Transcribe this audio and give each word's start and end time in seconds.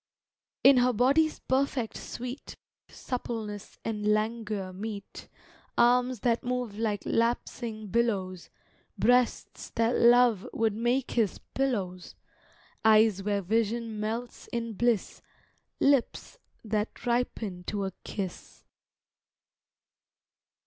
In 0.63 0.77
her 0.77 0.93
body's 0.93 1.37
perfect 1.41 1.95
sweet 1.95 2.55
Suppleness 2.89 3.77
and 3.85 4.07
languor 4.11 4.73
meet, 4.73 5.27
Arms 5.77 6.21
that 6.21 6.43
move 6.43 6.79
like 6.79 7.03
lapsing 7.05 7.85
billows, 7.89 8.49
Breasts 8.97 9.69
that 9.75 9.95
Love 9.95 10.47
would 10.53 10.73
make 10.73 11.11
his 11.11 11.37
pillows, 11.53 12.15
Eyes 12.83 13.21
where 13.21 13.43
vision 13.43 13.99
melts 13.99 14.47
in 14.51 14.73
bliss, 14.73 15.21
Lips 15.79 16.39
that 16.65 17.05
ripen 17.05 17.63
to 17.65 17.85
a 17.85 17.91
kiss. 18.03 18.65